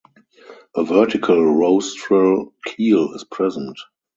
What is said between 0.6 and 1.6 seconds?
A vertical